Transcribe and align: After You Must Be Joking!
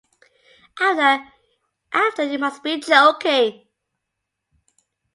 After 1.93 2.23
You 2.23 2.39
Must 2.39 2.63
Be 2.63 2.79
Joking! 2.79 3.67